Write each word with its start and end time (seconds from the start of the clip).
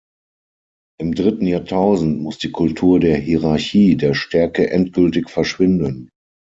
Im 0.99 1.13
dritten 1.13 1.45
Jahrtausend 1.45 2.21
muss 2.23 2.39
die 2.39 2.49
Kultur 2.51 2.99
der 2.99 3.17
Hierarchie 3.17 3.97
der 3.97 4.15
Stärke 4.15 4.67
endgültig 4.71 5.29
verschwinden. 5.29 6.09